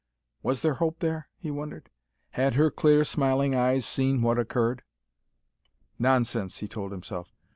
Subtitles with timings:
[0.41, 1.27] Was there hope there?
[1.37, 1.91] he wondered.
[2.31, 4.81] Had her clear, smiling eyes seen what occurred?
[5.99, 7.35] "Nonsense," he told himself.